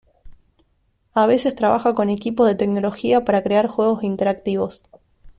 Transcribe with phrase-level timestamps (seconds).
[1.13, 4.83] A veces trabaja con equipos de tecnología para crear juegos interactivos.